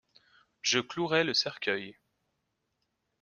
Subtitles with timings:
[0.63, 1.95] Je clouerai le cercueil.